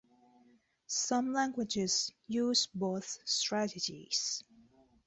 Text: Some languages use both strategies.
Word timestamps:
Some 0.87 1.31
languages 1.31 2.11
use 2.27 2.65
both 2.73 3.19
strategies. 3.23 4.43